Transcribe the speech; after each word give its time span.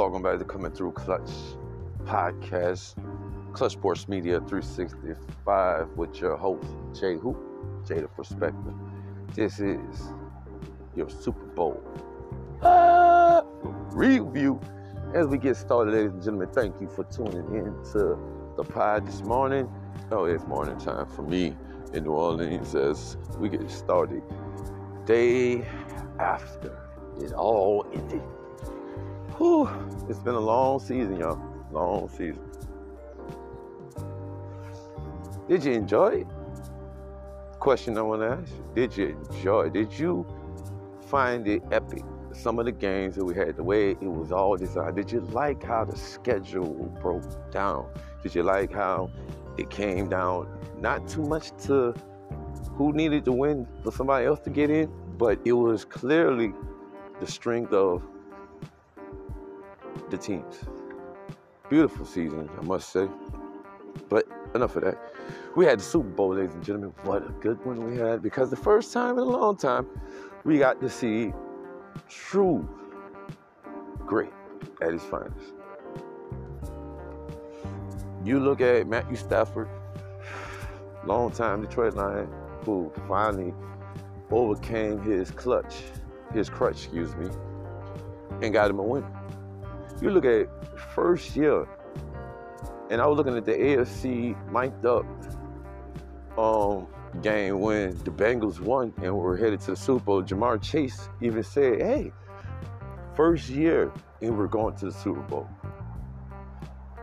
Welcome 0.00 0.22
back 0.22 0.38
to 0.38 0.46
Coming 0.46 0.72
Through 0.72 0.92
Clutch 0.92 1.28
Podcast, 2.04 2.94
Clutch 3.52 3.72
Sports 3.72 4.08
Media 4.08 4.40
365 4.40 5.88
with 5.94 6.18
your 6.18 6.38
host, 6.38 6.66
Jay 6.98 7.18
Hoop, 7.18 7.36
Jay 7.86 8.00
the 8.00 8.08
Perspective. 8.08 8.72
This 9.34 9.60
is 9.60 10.14
your 10.96 11.10
Super 11.10 11.44
Bowl 11.48 11.82
uh, 12.62 13.42
review. 13.90 14.58
As 15.12 15.26
we 15.26 15.36
get 15.36 15.58
started, 15.58 15.92
ladies 15.92 16.12
and 16.12 16.22
gentlemen, 16.22 16.48
thank 16.54 16.80
you 16.80 16.88
for 16.88 17.04
tuning 17.04 17.54
in 17.54 17.74
to 17.92 18.18
the 18.56 18.64
pod 18.64 19.06
this 19.06 19.20
morning. 19.20 19.68
Oh, 20.10 20.24
it's 20.24 20.46
morning 20.46 20.78
time 20.78 21.08
for 21.08 21.24
me 21.24 21.54
in 21.92 22.04
New 22.04 22.12
Orleans 22.12 22.74
as 22.74 23.18
we 23.38 23.50
get 23.50 23.70
started. 23.70 24.22
Day 25.04 25.68
after 26.18 26.88
it 27.20 27.34
all 27.34 27.84
ended. 27.92 28.22
It's 30.10 30.18
been 30.18 30.34
a 30.34 30.40
long 30.40 30.80
season, 30.80 31.20
y'all. 31.20 31.40
Long 31.70 32.08
season. 32.08 32.40
Did 35.48 35.64
you 35.64 35.72
enjoy 35.74 36.08
it? 36.22 36.26
Question 37.60 37.96
I 37.96 38.02
want 38.02 38.22
to 38.22 38.30
ask 38.30 38.50
you. 38.50 38.64
Did 38.74 38.96
you 38.96 39.06
enjoy 39.30 39.66
it? 39.66 39.72
Did 39.72 39.96
you 39.96 40.26
find 41.06 41.46
it 41.46 41.62
epic? 41.70 42.02
Some 42.32 42.58
of 42.58 42.64
the 42.64 42.72
games 42.72 43.14
that 43.14 43.24
we 43.24 43.36
had, 43.36 43.54
the 43.54 43.62
way 43.62 43.90
it 43.90 44.02
was 44.02 44.32
all 44.32 44.56
designed. 44.56 44.96
Did 44.96 45.12
you 45.12 45.20
like 45.20 45.62
how 45.62 45.84
the 45.84 45.96
schedule 45.96 46.92
broke 47.00 47.52
down? 47.52 47.86
Did 48.24 48.34
you 48.34 48.42
like 48.42 48.72
how 48.72 49.12
it 49.58 49.70
came 49.70 50.08
down 50.08 50.48
not 50.80 51.06
too 51.06 51.22
much 51.22 51.52
to 51.66 51.94
who 52.72 52.92
needed 52.92 53.24
to 53.26 53.32
win 53.32 53.64
for 53.84 53.92
somebody 53.92 54.26
else 54.26 54.40
to 54.40 54.50
get 54.50 54.70
in, 54.70 54.90
but 55.16 55.38
it 55.44 55.52
was 55.52 55.84
clearly 55.84 56.52
the 57.20 57.28
strength 57.28 57.72
of 57.72 58.02
the 60.10 60.16
teams. 60.16 60.60
Beautiful 61.68 62.04
season, 62.04 62.48
I 62.58 62.64
must 62.64 62.90
say. 62.90 63.08
But 64.08 64.26
enough 64.54 64.76
of 64.76 64.84
that. 64.84 64.98
We 65.56 65.64
had 65.66 65.78
the 65.78 65.84
Super 65.84 66.08
Bowl, 66.08 66.34
ladies 66.34 66.54
and 66.54 66.64
gentlemen. 66.64 66.92
What 67.02 67.26
a 67.26 67.32
good 67.40 67.64
one 67.64 67.84
we 67.84 67.96
had 67.96 68.22
because 68.22 68.50
the 68.50 68.56
first 68.56 68.92
time 68.92 69.18
in 69.18 69.20
a 69.20 69.24
long 69.24 69.56
time 69.56 69.86
we 70.44 70.58
got 70.58 70.80
to 70.80 70.88
see 70.88 71.32
true 72.08 72.68
great 74.06 74.32
at 74.82 74.92
his 74.92 75.02
finest. 75.02 75.54
You 78.24 78.38
look 78.38 78.60
at 78.60 78.86
Matthew 78.86 79.16
Stafford, 79.16 79.68
long 81.04 81.30
time 81.30 81.62
Detroit 81.62 81.94
Lion, 81.94 82.28
who 82.64 82.92
finally 83.08 83.54
overcame 84.30 85.00
his 85.02 85.30
clutch, 85.30 85.82
his 86.32 86.50
crutch, 86.50 86.84
excuse 86.84 87.14
me, 87.16 87.28
and 88.42 88.52
got 88.52 88.70
him 88.70 88.78
a 88.78 88.82
win. 88.82 89.04
You 90.00 90.10
look 90.10 90.24
at 90.24 90.48
first 90.94 91.36
year, 91.36 91.66
and 92.90 93.02
I 93.02 93.06
was 93.06 93.18
looking 93.18 93.36
at 93.36 93.44
the 93.44 93.52
AFC 93.52 94.34
mic'd 94.50 94.86
up 94.86 95.04
um, 96.38 96.86
game 97.20 97.60
when 97.60 97.90
the 98.04 98.10
Bengals 98.10 98.60
won 98.60 98.94
and 99.02 99.14
were 99.14 99.36
headed 99.36 99.60
to 99.60 99.72
the 99.72 99.76
Super 99.76 100.04
Bowl. 100.04 100.22
Ja'Marr 100.22 100.62
Chase 100.62 101.10
even 101.20 101.42
said, 101.42 101.82
"Hey, 101.82 102.12
first 103.14 103.50
year, 103.50 103.92
and 104.22 104.38
we're 104.38 104.46
going 104.46 104.74
to 104.76 104.86
the 104.86 104.92
Super 104.92 105.20
Bowl." 105.20 105.46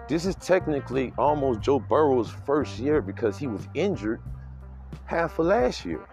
This 0.08 0.26
is 0.26 0.36
technically 0.36 1.14
almost 1.20 1.60
Joe 1.60 1.80
Burrow's 1.80 2.32
first 2.32 2.80
year 2.80 3.02
because 3.02 3.38
he 3.38 3.46
was 3.46 3.68
injured 3.76 4.22
half 5.06 5.38
of 5.38 5.46
last 5.46 5.86
year. 5.86 6.08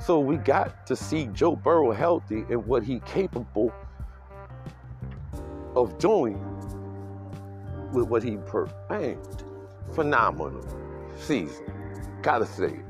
So 0.00 0.20
we 0.20 0.36
got 0.36 0.86
to 0.88 0.96
see 0.96 1.28
Joe 1.28 1.56
Burrow 1.56 1.92
healthy 1.92 2.44
and 2.50 2.66
what 2.66 2.82
he 2.82 3.00
capable 3.06 3.72
of 5.74 5.98
doing 5.98 6.38
with 7.92 8.08
what 8.08 8.22
he 8.22 8.36
per 8.36 8.68
man, 8.90 9.18
phenomenal 9.94 10.66
season. 11.16 11.64
Gotta 12.22 12.46
say. 12.46 12.80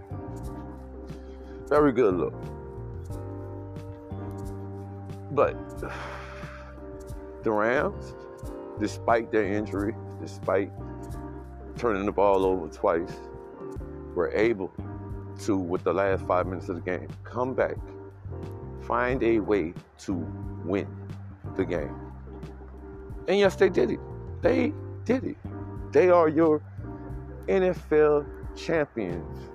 Very 1.69 1.93
good 1.93 2.15
look. 2.15 2.35
But 5.33 5.57
the 7.43 7.51
Rams, 7.51 8.15
despite 8.79 9.33
their 9.33 9.45
injury, 9.45 9.95
despite 10.21 10.71
turning 11.77 12.07
the 12.07 12.13
ball 12.13 12.45
over 12.45 12.69
twice, 12.69 13.13
were 14.15 14.31
able 14.33 14.73
to, 15.41 15.57
with 15.57 15.83
the 15.83 15.93
last 15.93 16.25
five 16.27 16.47
minutes 16.47 16.69
of 16.69 16.77
the 16.77 16.81
game, 16.81 17.09
come 17.25 17.55
back, 17.55 17.77
find 18.83 19.23
a 19.23 19.41
way 19.41 19.75
to 19.99 20.15
win 20.65 20.87
the 21.57 21.65
game. 21.65 22.04
And 23.27 23.39
yes, 23.39 23.57
they 23.57 23.69
did 23.69 23.91
it. 23.91 24.01
They 24.43 24.73
did 25.05 25.25
it. 25.25 25.37
They 25.93 26.11
are 26.11 26.29
your 26.29 26.61
NFL 27.47 28.27
champions 28.57 29.49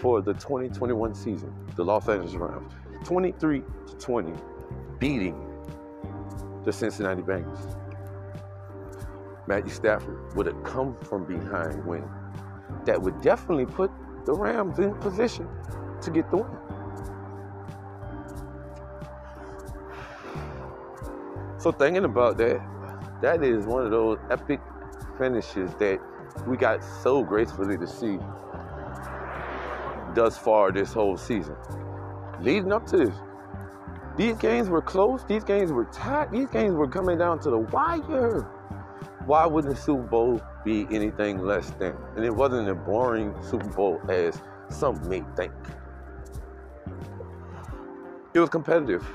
for 0.00 0.20
the 0.20 0.34
2021 0.34 1.14
season, 1.14 1.52
the 1.76 1.84
Los 1.84 2.08
Angeles 2.08 2.34
Rams. 2.34 2.72
23 3.04 3.62
to 3.86 3.94
20, 3.96 4.32
beating 4.98 5.40
the 6.64 6.72
Cincinnati 6.72 7.22
Bengals. 7.22 7.76
Matthew 9.46 9.72
Stafford 9.72 10.34
would 10.34 10.46
have 10.46 10.62
come 10.64 10.96
from 10.96 11.24
behind 11.24 11.84
win. 11.86 12.04
That 12.84 13.00
would 13.00 13.20
definitely 13.22 13.66
put 13.66 13.90
the 14.24 14.34
Rams 14.34 14.78
in 14.78 14.94
position 14.96 15.48
to 16.02 16.10
get 16.10 16.28
the 16.30 16.38
win. 16.38 16.58
So 21.58 21.72
thinking 21.72 22.04
about 22.04 22.38
that, 22.38 22.60
that 23.22 23.42
is 23.42 23.66
one 23.66 23.84
of 23.84 23.90
those 23.90 24.18
epic 24.30 24.60
finishes 25.18 25.70
that 25.78 26.00
we 26.46 26.56
got 26.56 26.82
so 27.02 27.22
gracefully 27.22 27.78
to 27.78 27.86
see 27.86 28.18
thus 30.14 30.36
far 30.36 30.72
this 30.72 30.92
whole 30.92 31.16
season. 31.16 31.56
Leading 32.40 32.72
up 32.72 32.86
to 32.86 32.96
this, 32.96 33.14
these 34.16 34.36
games 34.36 34.68
were 34.68 34.82
close, 34.82 35.24
these 35.24 35.44
games 35.44 35.72
were 35.72 35.84
tight, 35.86 36.32
these 36.32 36.48
games 36.48 36.74
were 36.74 36.88
coming 36.88 37.18
down 37.18 37.38
to 37.40 37.50
the 37.50 37.58
wire. 37.58 38.42
Why 39.26 39.44
wouldn't 39.44 39.74
the 39.74 39.80
Super 39.80 40.02
Bowl 40.02 40.40
be 40.64 40.86
anything 40.90 41.38
less 41.38 41.70
than? 41.72 41.94
And 42.16 42.24
it 42.24 42.34
wasn't 42.34 42.68
a 42.68 42.74
boring 42.74 43.34
Super 43.42 43.68
Bowl 43.68 44.00
as 44.08 44.40
some 44.68 45.06
may 45.08 45.22
think. 45.36 45.52
It 48.32 48.40
was 48.40 48.48
competitive. 48.50 49.06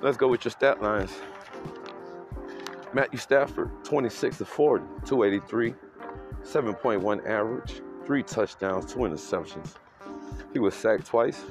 Let's 0.00 0.16
go 0.16 0.28
with 0.28 0.44
your 0.44 0.52
stat 0.52 0.82
lines. 0.82 1.12
Matthew 2.96 3.18
Stafford, 3.18 3.84
26 3.84 4.38
to 4.38 4.46
40, 4.46 4.82
283, 5.04 5.74
7.1 6.42 7.26
average, 7.28 7.82
three 8.06 8.22
touchdowns, 8.22 8.90
two 8.90 9.00
interceptions. 9.00 9.74
He 10.54 10.58
was 10.58 10.74
sacked 10.74 11.04
twice, 11.04 11.42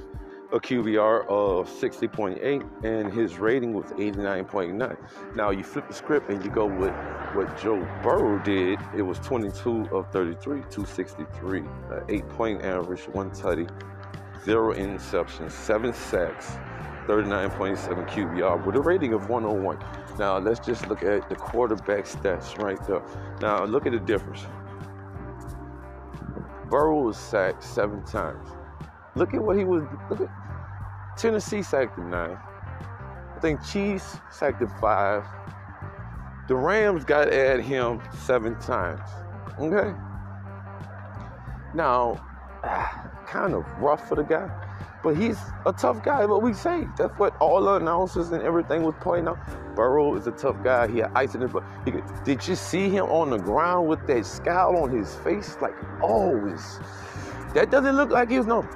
a 0.52 0.60
QBR 0.60 1.28
of 1.28 1.70
60.8, 1.70 2.84
and 2.84 3.14
his 3.14 3.38
rating 3.38 3.76
was 3.76 3.86
89.9. 3.92 4.98
Now 5.36 5.52
you 5.52 5.64
flip 5.64 5.88
the 5.88 5.94
script 5.94 6.32
and 6.32 6.44
you 6.44 6.50
go 6.50 6.66
with 6.66 6.96
what 7.36 7.56
Joe 7.62 7.88
Burrow 8.02 8.40
did. 8.40 8.80
It 8.98 9.04
was 9.04 9.20
22 9.20 9.90
of 9.92 10.12
33, 10.12 10.62
263, 10.72 11.64
eight 12.10 12.28
point 12.30 12.66
average, 12.66 13.02
one 13.10 13.30
tutty, 13.30 13.70
zero 14.46 14.74
interceptions, 14.74 15.52
seven 15.52 15.94
sacks, 15.94 16.58
39.7 17.08 18.10
QBR 18.10 18.66
with 18.66 18.76
a 18.76 18.82
rating 18.82 19.14
of 19.14 19.30
101. 19.30 19.78
Now 20.18 20.38
let's 20.38 20.60
just 20.60 20.88
look 20.88 21.04
at 21.04 21.30
the 21.30 21.36
quarterback 21.36 22.06
stats 22.06 22.58
right 22.58 22.82
there. 22.88 23.04
Now 23.42 23.64
look 23.66 23.86
at 23.86 23.92
the 23.92 24.00
difference. 24.00 24.46
Burrow 26.70 27.04
was 27.04 27.18
sacked 27.18 27.64
seven 27.64 28.04
times. 28.06 28.50
Look 29.16 29.34
at 29.34 29.41
what 29.41 29.58
he 29.58 29.64
was. 29.64 29.84
Look 30.09 30.22
at 30.22 30.29
Tennessee 31.18 31.62
sacked 31.62 31.97
him 31.97 32.09
nine. 32.09 32.38
I 33.35 33.40
think 33.40 33.64
Chiefs 33.64 34.18
sacked 34.32 34.62
him 34.62 34.72
five. 34.82 35.24
The 36.47 36.56
Rams 36.56 37.06
got 37.06 37.29
at 37.29 37.62
him 37.62 38.02
seven 38.26 38.59
times. 38.59 39.09
Okay. 39.59 39.94
Now, 41.74 42.24
kind 43.28 43.53
of 43.53 43.66
rough 43.79 44.08
for 44.09 44.16
the 44.16 44.24
guy. 44.24 44.65
But 45.05 45.17
he's 45.17 45.37
a 45.67 45.72
tough 45.72 46.03
guy, 46.03 46.25
what 46.25 46.41
we 46.41 46.52
say. 46.52 46.87
That's 46.97 47.13
what 47.19 47.37
all 47.37 47.61
the 47.61 47.75
announcers 47.75 48.31
and 48.31 48.41
everything 48.41 48.81
was 48.81 48.96
pointing 49.02 49.28
out. 49.28 49.37
Burrow 49.75 50.16
is 50.16 50.25
a 50.25 50.31
tough 50.31 50.63
guy. 50.63 50.87
He 50.87 50.97
had 50.97 51.11
ice 51.13 51.35
in 51.35 51.41
his 51.41 51.52
but 51.52 51.63
could, 51.85 52.03
Did 52.23 52.47
you 52.47 52.55
see 52.55 52.90
him 52.90 53.05
on 53.05 53.29
the 53.29 53.37
ground 53.37 53.87
with 53.87 54.07
that 54.07 54.25
scowl 54.25 54.78
on 54.78 54.90
his 54.90 55.13
face? 55.17 55.57
Like, 55.61 55.75
oh, 56.02 56.34
that 57.53 57.69
doesn't 57.69 57.96
look 57.96 58.09
like 58.09 58.31
he 58.31 58.40
was 58.40 58.47
no. 58.47 58.67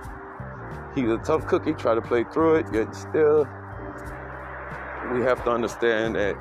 He's 0.94 1.10
a 1.10 1.18
tough 1.18 1.48
cookie. 1.48 1.74
Try 1.74 1.96
to 1.96 2.02
play 2.02 2.24
through 2.26 2.58
it, 2.58 2.68
yet 2.72 2.96
still, 2.96 3.48
we 5.12 5.22
have 5.22 5.44
to 5.46 5.50
understand 5.50 6.16
that 6.16 6.36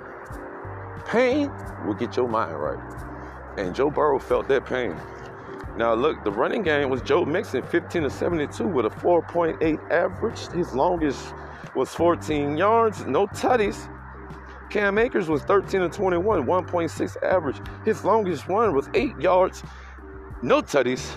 pain 1.07 1.51
will 1.87 1.95
get 1.95 2.15
your 2.15 2.29
mind 2.29 2.55
right. 2.61 2.79
And 3.57 3.75
Joe 3.75 3.91
Burrow 3.91 4.19
felt 4.19 4.49
that 4.49 4.67
pain. 4.67 4.95
Now, 5.79 5.95
look, 5.95 6.25
the 6.25 6.33
running 6.33 6.65
game 6.65 6.91
was 6.91 7.03
Joe 7.03 7.25
Mixon, 7.25 7.63
15 7.63 8.03
to 8.03 8.11
72 8.11 8.67
with 8.67 8.87
a 8.87 8.91
4.8 8.91 9.91
average. 9.93 10.49
His 10.49 10.75
longest 10.75 11.33
was 11.77 11.95
14 11.95 12.57
yards, 12.57 13.07
no 13.07 13.29
tutties. 13.29 13.89
Cam 14.71 14.99
Akers 14.99 15.29
was 15.29 15.43
13 15.43 15.83
to 15.83 15.89
21, 15.89 16.45
1.6 16.45 17.23
average. 17.23 17.61
His 17.85 18.05
longest 18.05 18.49
one 18.49 18.75
was 18.75 18.91
8 18.93 19.21
yards, 19.21 19.63
no 20.43 20.61
tutties. 20.61 21.15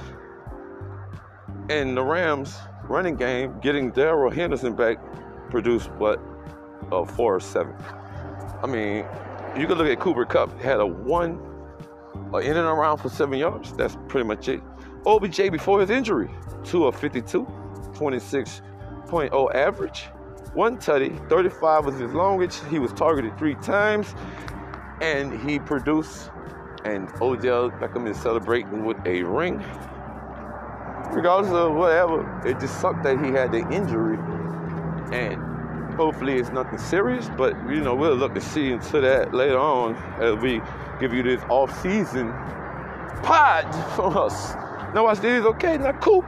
And 1.71 1.97
the 1.97 2.03
Rams 2.03 2.55
running 2.83 3.15
game, 3.15 3.59
getting 3.61 3.89
Darrell 3.89 4.29
Henderson 4.29 4.75
back, 4.75 4.99
produced 5.49 5.89
what? 5.93 6.21
A 6.91 7.03
4 7.03 7.35
or 7.35 7.39
7. 7.39 7.73
I 8.61 8.67
mean, 8.67 9.05
you 9.57 9.65
could 9.65 9.79
look 9.79 9.87
at 9.87 9.99
Cooper 9.99 10.25
Kupp, 10.25 10.61
had 10.61 10.79
a 10.79 10.85
1 10.85 11.50
or 12.31 12.41
in 12.41 12.57
and 12.57 12.67
around 12.67 12.97
for 12.97 13.09
seven 13.09 13.37
yards. 13.37 13.73
That's 13.73 13.97
pretty 14.07 14.27
much 14.27 14.47
it. 14.47 14.61
OBJ 15.05 15.51
before 15.51 15.81
his 15.81 15.89
injury, 15.89 16.29
two 16.63 16.85
of 16.85 16.95
52, 16.95 17.45
26.0 17.93 19.55
average, 19.55 20.09
one 20.53 20.77
tutty, 20.77 21.17
35 21.29 21.85
was 21.85 21.99
his 21.99 22.11
longest. 22.11 22.65
He 22.65 22.77
was 22.77 22.91
targeted 22.91 23.37
three 23.37 23.55
times, 23.55 24.13
and 25.01 25.39
he 25.49 25.59
produced. 25.59 26.29
And 26.83 27.09
Odell 27.21 27.69
Beckham 27.69 28.09
is 28.09 28.17
celebrating 28.17 28.83
with 28.83 28.97
a 29.05 29.23
ring. 29.23 29.63
Regardless 31.11 31.53
of 31.53 31.73
whatever, 31.73 32.41
it 32.45 32.59
just 32.59 32.81
sucked 32.81 33.03
that 33.03 33.23
he 33.23 33.31
had 33.31 33.51
the 33.51 33.59
injury, 33.69 34.17
and 35.13 35.40
hopefully 35.95 36.37
it's 36.37 36.49
nothing 36.49 36.77
serious. 36.77 37.29
But 37.37 37.55
you 37.69 37.81
know, 37.81 37.95
we'll 37.95 38.15
look 38.15 38.33
to 38.35 38.41
see 38.41 38.71
into 38.71 39.01
that 39.01 39.33
later 39.33 39.59
on 39.59 39.95
as 40.19 40.35
we 40.41 40.61
give 40.99 41.13
you 41.13 41.23
this 41.23 41.41
off-season 41.49 42.31
pod 43.23 43.63
from 43.95 44.17
us. 44.17 44.53
Now 44.93 45.05
watch 45.05 45.19
this, 45.19 45.45
okay? 45.45 45.77
Now 45.77 45.93
Coop, 45.93 46.25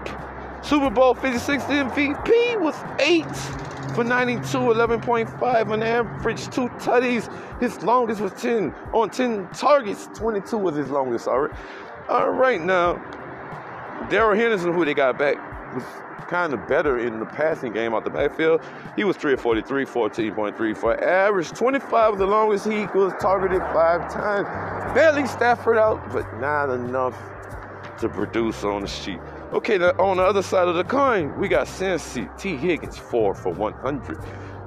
Super 0.62 0.90
Bowl 0.90 1.14
56 1.14 1.64
MVP 1.64 2.60
was 2.62 2.76
eight 3.00 3.26
for 3.94 4.04
92, 4.04 4.42
11.5 4.58 5.70
on 5.70 5.84
average, 5.84 6.46
two 6.46 6.70
tutties. 6.80 7.30
His 7.60 7.82
longest 7.84 8.22
was 8.22 8.34
10 8.34 8.74
on 8.94 9.10
10 9.10 9.50
targets. 9.50 10.10
22 10.16 10.58
was 10.58 10.76
his 10.76 10.90
longest. 10.90 11.28
All 11.28 11.42
right, 11.42 11.52
all 12.10 12.30
right 12.30 12.62
now. 12.62 12.96
Darrell 14.10 14.36
Henderson, 14.36 14.74
who 14.74 14.84
they 14.84 14.94
got 14.94 15.18
back, 15.18 15.38
was 15.74 15.84
kind 16.28 16.54
of 16.54 16.68
better 16.68 17.00
in 17.00 17.20
the 17.20 17.26
passing 17.26 17.74
game 17.74 17.94
out 17.94 18.04
the 18.04 18.10
backfield. 18.10 18.62
He 18.96 19.04
was 19.04 19.18
3 19.18 19.34
of 19.34 19.42
43, 19.42 19.86
14.3 19.86 20.78
for 20.78 21.04
average. 21.04 21.50
25 21.50 22.12
was 22.12 22.20
the 22.20 22.26
longest 22.26 22.66
he 22.66 22.86
was 22.98 23.14
targeted 23.20 23.62
five 23.74 24.12
times. 24.12 24.48
Barely 24.94 25.28
Stafford 25.28 25.78
out, 25.78 26.02
but 26.12 26.26
not 26.40 26.70
enough 26.70 27.18
to 28.00 28.10
produce 28.10 28.64
on 28.64 28.82
the 28.82 28.88
sheet. 28.88 29.20
Okay, 29.54 29.78
now 29.78 29.92
on 30.00 30.18
the 30.18 30.24
other 30.24 30.42
side 30.42 30.68
of 30.68 30.76
the 30.76 30.84
coin, 30.84 31.38
we 31.40 31.48
got 31.48 31.68
Cincy, 31.68 32.28
Tee 32.38 32.56
Higgins, 32.56 32.98
4 32.98 33.36
for 33.36 33.54
100. 33.54 34.18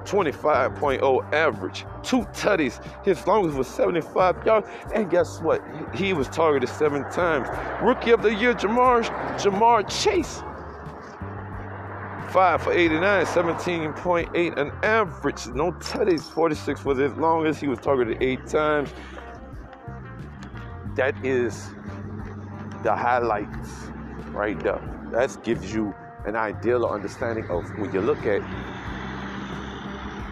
25.0 0.07 1.33
average, 1.33 1.85
two 2.01 2.21
tutties. 2.31 2.81
His 3.03 3.27
longest 3.27 3.57
was 3.57 3.67
75 3.67 4.45
yards. 4.45 4.67
And 4.95 5.09
guess 5.09 5.41
what? 5.41 5.61
He 5.93 6.13
was 6.13 6.29
targeted 6.29 6.69
seven 6.69 7.03
times. 7.11 7.49
Rookie 7.83 8.11
of 8.11 8.21
the 8.21 8.33
year, 8.33 8.53
Ja'Marr, 8.53 9.03
Ja'Marr 9.37 9.87
Chase. 9.89 10.41
Five 12.37 12.61
for 12.61 12.71
89, 12.71 13.25
17.8 13.25 14.57
an 14.59 14.71
average. 14.83 15.47
No 15.55 15.71
tutties. 15.71 16.21
46 16.21 16.85
was 16.85 16.99
his 16.99 17.11
longest. 17.13 17.59
He 17.59 17.67
was 17.67 17.79
targeted 17.79 18.21
eight 18.21 18.45
times. 18.45 18.93
That 20.95 21.15
is 21.25 21.69
the 22.83 22.95
highlights 22.95 23.89
right 24.33 24.59
there. 24.59 24.79
That 25.11 25.35
gives 25.43 25.73
you 25.73 25.95
an 26.27 26.35
ideal 26.35 26.85
understanding 26.85 27.49
of 27.49 27.67
when 27.79 27.91
you 27.91 28.01
look 28.01 28.23
at 28.27 28.43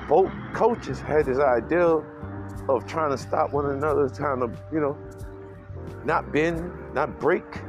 both 0.08 0.32
coaches 0.54 1.00
had 1.00 1.26
this 1.26 1.40
idea 1.40 1.88
of 2.70 2.86
trying 2.86 3.10
to 3.10 3.18
stop 3.18 3.52
one 3.52 3.72
another, 3.72 4.10
trying 4.10 4.42
to, 4.42 4.52
you 4.72 4.80
know, 4.80 4.96
not 6.04 6.32
bend, 6.32 6.72
not 6.94 7.20
break. 7.20 7.64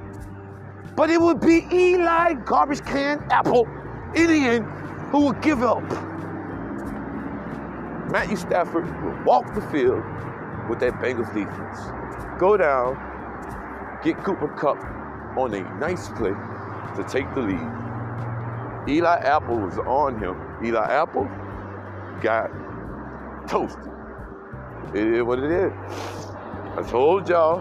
But 0.95 1.09
it 1.09 1.23
would 1.23 1.41
be 1.41 1.67
Eli 1.73 2.35
Garbage 2.35 2.85
Can 2.85 3.27
Apple 3.31 3.67
end 4.15 4.65
who 5.11 5.27
would 5.27 5.41
give 5.43 5.63
up. 5.63 5.83
Matthew 8.11 8.37
Stafford 8.37 8.87
will 9.03 9.25
walk 9.25 9.55
the 9.55 9.63
field 9.63 10.05
with 10.69 10.81
that 10.81 10.95
Bengals 10.95 11.33
defense. 11.35 11.79
Go 12.39 12.57
down, 12.57 12.95
get 14.03 14.23
Cooper 14.23 14.49
Kupp 14.49 14.79
on 15.37 15.55
a 15.55 15.63
nice 15.79 16.09
play 16.11 16.31
to 16.31 17.05
take 17.09 17.33
the 17.35 17.41
lead. 17.41 18.89
Eli 18.89 19.19
Apple 19.19 19.57
was 19.57 19.79
on 19.79 20.19
him. 20.19 20.37
Eli 20.65 20.87
Apple 20.87 21.29
got 22.23 22.51
toasted. 23.49 23.93
It 24.95 25.07
is 25.09 25.23
what 25.23 25.41
it 25.41 25.51
is. 25.51 25.73
I 26.77 26.83
told 26.89 27.29
y'all 27.29 27.61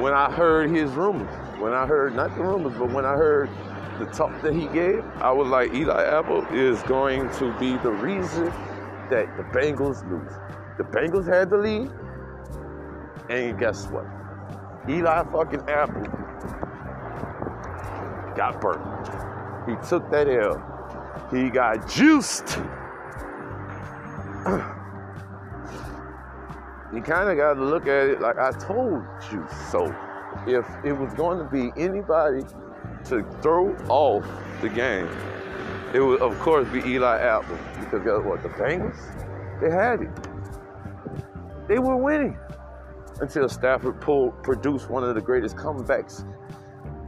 when 0.00 0.14
I 0.14 0.30
heard 0.30 0.70
his 0.70 0.90
rumors, 0.92 1.28
when 1.60 1.72
I 1.72 1.86
heard 1.86 2.14
not 2.14 2.34
the 2.34 2.42
rumors, 2.42 2.74
but 2.78 2.90
when 2.90 3.04
I 3.04 3.14
heard 3.14 3.50
the 3.98 4.06
talk 4.06 4.40
that 4.42 4.54
he 4.54 4.66
gave, 4.68 5.04
I 5.16 5.30
was 5.30 5.48
like, 5.48 5.72
Eli 5.72 6.04
Apple 6.04 6.44
is 6.52 6.82
going 6.82 7.30
to 7.38 7.56
be 7.58 7.76
the 7.78 7.90
reason 7.90 8.46
that 9.10 9.36
the 9.36 9.44
Bengals 9.44 10.08
lose. 10.10 10.32
The 10.78 10.84
Bengals 10.84 11.26
had 11.26 11.50
the 11.50 11.58
lead, 11.58 11.90
and 13.30 13.58
guess 13.58 13.86
what? 13.86 14.06
Eli 14.88 15.24
fucking 15.30 15.68
Apple 15.68 16.02
got 18.36 18.60
burnt. 18.60 18.82
He 19.68 19.76
took 19.88 20.10
that 20.10 20.28
L. 20.28 20.60
He 21.30 21.48
got 21.48 21.88
juiced. 21.88 22.58
you 26.92 27.00
kind 27.00 27.30
of 27.30 27.36
got 27.36 27.54
to 27.54 27.64
look 27.64 27.86
at 27.86 28.08
it 28.08 28.20
like 28.20 28.38
I 28.38 28.50
told 28.52 29.04
you 29.32 29.46
so. 29.70 29.94
If 30.46 30.66
it 30.84 30.92
was 30.92 31.14
going 31.14 31.38
to 31.38 31.44
be 31.44 31.72
anybody 31.80 32.42
to 33.06 33.22
throw 33.42 33.74
off 33.88 34.26
the 34.60 34.68
game, 34.68 35.08
it 35.92 36.00
would, 36.00 36.20
of 36.20 36.38
course, 36.40 36.68
be 36.68 36.80
Eli 36.80 37.18
Apple. 37.20 37.58
Because 37.80 38.02
guess 38.02 38.24
what? 38.24 38.42
The 38.42 38.48
Bengals, 38.50 39.60
they 39.60 39.70
had 39.70 40.02
it. 40.02 41.68
They 41.68 41.78
were 41.78 41.96
winning 41.96 42.36
until 43.20 43.48
Stafford 43.48 44.00
pulled, 44.00 44.42
produced 44.42 44.90
one 44.90 45.04
of 45.04 45.14
the 45.14 45.20
greatest 45.20 45.56
comebacks 45.56 46.24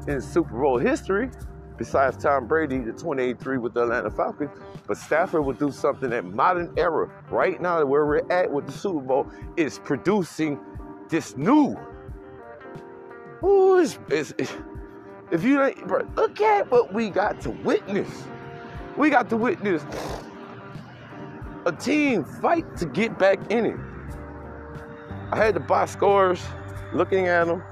in 0.09 0.21
Super 0.21 0.57
Bowl 0.59 0.79
history, 0.79 1.31
besides 1.77 2.17
Tom 2.17 2.47
Brady, 2.47 2.79
the 2.79 2.93
28-3 2.93 3.61
with 3.61 3.75
the 3.75 3.83
Atlanta 3.83 4.11
Falcons. 4.11 4.51
But 4.87 4.97
Stafford 4.97 5.45
would 5.45 5.59
do 5.59 5.73
something 5.73 6.11
that 6.11 6.25
modern 6.25 6.73
era, 6.77 7.11
right 7.31 7.61
now 7.61 7.85
where 7.85 8.07
we're 8.07 8.31
at 8.31 8.51
with 8.51 8.67
the 8.67 8.73
Super 8.73 9.01
Bowl, 9.01 9.31
is 9.57 9.79
producing 9.81 10.61
this 11.09 11.37
new. 11.37 11.77
Ooh, 13.43 13.79
it's, 13.79 13.99
it's, 14.09 14.33
it's, 14.39 14.53
if 15.31 15.43
you 15.43 15.63
ain't, 15.63 15.87
bro, 15.87 16.07
look 16.15 16.41
at 16.41 16.71
what 16.71 16.93
we 16.93 17.11
got 17.11 17.41
to 17.43 17.51
witness. 17.51 18.25
We 18.97 19.11
got 19.11 19.29
to 19.31 19.37
witness 19.37 19.85
a 21.67 21.73
team 21.73 22.25
fight 22.25 22.77
to 22.77 22.87
get 22.87 23.19
back 23.19 23.39
in 23.51 23.67
it. 23.67 23.77
I 25.33 25.37
had 25.37 25.55
the 25.55 25.61
box 25.61 25.91
scores 25.91 26.43
looking 26.93 27.27
at 27.27 27.47
them, 27.47 27.63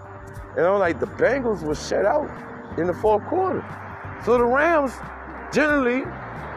and 0.56 0.66
I'm 0.66 0.80
like, 0.80 0.98
the 0.98 1.06
Bengals 1.06 1.62
were 1.62 1.76
shut 1.76 2.04
out 2.04 2.28
in 2.76 2.88
the 2.88 2.94
fourth 2.94 3.24
quarter. 3.26 3.64
So 4.24 4.36
the 4.36 4.44
Rams 4.44 4.92
generally 5.52 6.02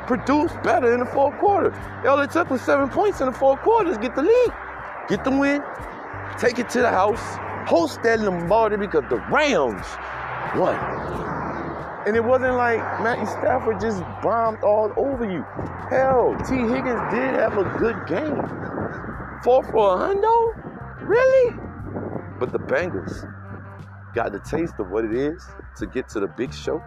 produce 0.07 0.51
better 0.63 0.93
in 0.93 0.99
the 0.99 1.05
fourth 1.05 1.37
quarter. 1.37 1.71
All 2.07 2.19
it 2.21 2.31
took 2.31 2.49
was 2.49 2.61
seven 2.61 2.89
points 2.89 3.21
in 3.21 3.27
the 3.27 3.33
fourth 3.33 3.59
quarter 3.59 3.93
to 3.93 3.99
get 3.99 4.15
the 4.15 4.23
lead, 4.23 4.53
get 5.07 5.23
the 5.23 5.31
win, 5.31 5.61
take 6.39 6.57
it 6.57 6.69
to 6.71 6.79
the 6.79 6.89
house, 6.89 7.21
host 7.69 8.01
that 8.01 8.19
Lombardi 8.19 8.77
because 8.77 9.03
the 9.09 9.17
Rams 9.29 9.85
won. 10.55 10.75
And 12.07 12.15
it 12.15 12.23
wasn't 12.23 12.55
like 12.55 12.79
Matthew 13.01 13.25
Stafford 13.25 13.81
just 13.81 14.01
bombed 14.23 14.63
all 14.63 14.93
over 14.95 15.29
you. 15.29 15.43
Hell, 15.89 16.37
Tee 16.47 16.55
Higgins 16.55 17.01
did 17.11 17.35
have 17.35 17.57
a 17.57 17.65
good 17.77 18.07
game. 18.07 18.41
Four 19.43 19.63
for 19.71 19.95
a 19.95 20.15
hundo? 20.15 21.01
Really? 21.01 21.55
But 22.39 22.51
the 22.51 22.59
Bengals 22.59 23.33
got 24.13 24.31
the 24.31 24.39
taste 24.39 24.75
of 24.79 24.89
what 24.89 25.05
it 25.05 25.13
is 25.13 25.45
to 25.77 25.85
get 25.85 26.07
to 26.09 26.19
the 26.19 26.27
big 26.27 26.53
show. 26.53 26.81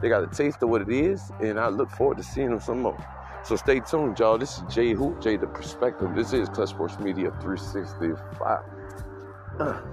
They 0.00 0.08
got 0.08 0.22
a 0.22 0.26
taste 0.26 0.62
of 0.62 0.68
what 0.68 0.82
it 0.82 0.90
is, 0.90 1.30
and 1.40 1.58
I 1.58 1.68
look 1.68 1.90
forward 1.90 2.18
to 2.18 2.22
seeing 2.22 2.50
them 2.50 2.60
some 2.60 2.80
more. 2.80 2.98
So 3.42 3.56
stay 3.56 3.80
tuned, 3.80 4.18
y'all. 4.18 4.36
This 4.36 4.58
is 4.58 4.62
Jay 4.68 4.92
Hoop, 4.92 5.20
Jay 5.22 5.36
the 5.36 5.46
Perspective. 5.46 6.10
This 6.14 6.32
is 6.32 6.48
Clutch 6.50 6.70
Sports 6.70 6.98
Media 6.98 7.30
365 7.40 8.18
uh, 8.44 8.79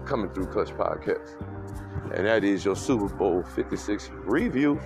coming 0.06 0.30
through 0.32 0.48
Clutch 0.48 0.70
Podcast. 0.70 1.36
And 2.16 2.26
that 2.26 2.44
is 2.44 2.64
your 2.64 2.76
Super 2.76 3.08
Bowl 3.08 3.44
56 3.44 4.10
review. 4.24 4.80